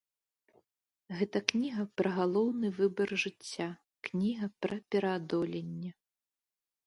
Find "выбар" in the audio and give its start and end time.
2.79-3.09